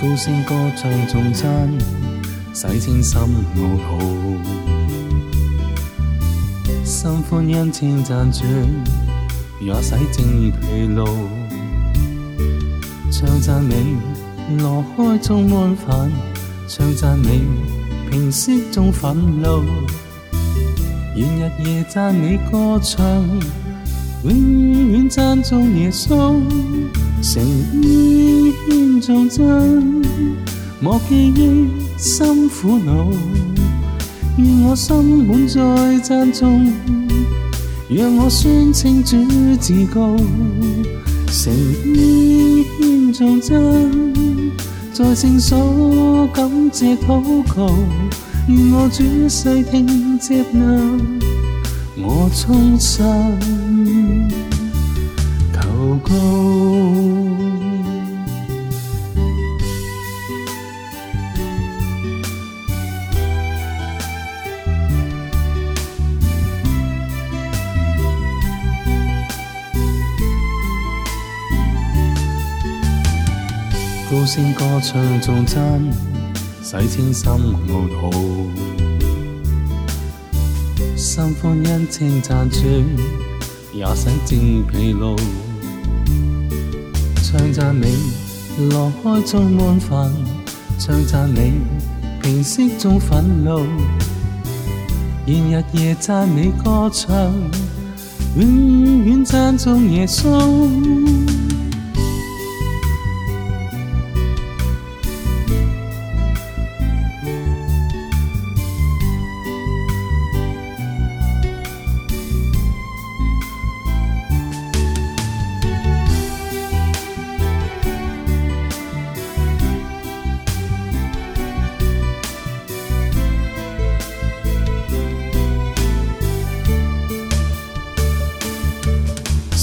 [0.00, 1.70] 高声歌唱颂赞，
[2.54, 4.44] 洗清心恶行。
[6.86, 8.50] 心欢欣千赞转，
[9.60, 11.04] 也洗净疲劳。
[13.10, 13.98] 唱赞你
[14.56, 16.10] 挪开众安份，
[16.66, 17.44] 唱赞你
[18.10, 19.62] 平息众愤怒。
[21.14, 23.04] 愿日夜赞美歌唱，
[24.24, 26.40] 永远赞颂耶稣。
[27.22, 27.42] 成
[27.82, 30.02] 依牽撞真，
[30.80, 33.12] 莫記憶心苦惱。
[34.38, 35.60] 願我心滿在
[36.02, 36.72] 讚頌，
[37.90, 39.16] 讓我宣稱主
[39.60, 40.16] 至高。
[41.30, 41.52] 成
[41.94, 44.52] 依牽撞真，
[44.92, 47.22] 在聖所感謝禱
[47.54, 47.66] 告。
[48.48, 51.00] 願我主細聽接納
[51.98, 53.04] 我衷心
[55.52, 56.59] 求告。
[74.10, 75.92] 高声歌唱颂真，
[76.64, 78.10] 洗清心恶土。
[80.96, 82.58] 心欢欣称赞主，
[83.72, 85.14] 也洗净疲劳。
[87.22, 89.96] 唱赞你乐开中安份；
[90.76, 91.60] 唱赞你
[92.20, 93.64] 平息中愤怒。
[95.26, 97.16] 愿日夜赞美歌唱，
[98.36, 101.29] 永远赞颂耶稣。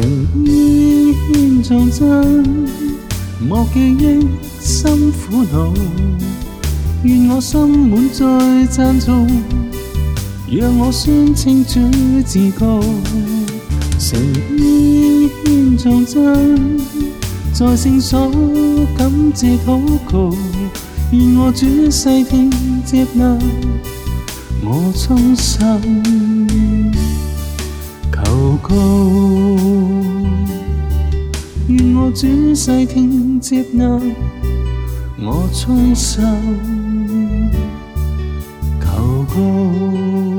[0.00, 0.04] 誠
[0.44, 2.68] 意獻上真，
[3.40, 4.28] 莫記憶
[4.60, 5.74] 心苦惱。
[7.02, 8.24] 願我心滿再
[8.68, 9.26] 讚頌，
[10.48, 11.80] 讓我宣稱主
[12.24, 12.78] 至高。
[13.98, 14.14] 誠
[14.56, 16.78] 意獻上真，
[17.52, 18.30] 在聖所
[18.96, 19.80] 感謝禱
[20.12, 20.30] 告。
[21.10, 22.52] 願我主細聽
[22.86, 23.36] 接納
[24.62, 25.58] 我衷心
[28.12, 29.87] 求告。
[32.20, 33.88] 仔细听接纳
[35.22, 36.20] 我衷心
[38.80, 40.37] 求告。